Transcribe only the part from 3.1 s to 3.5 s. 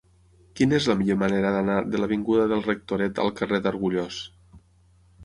al